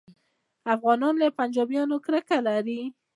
[0.75, 2.79] افغانان له پنجابیانو کرکه لري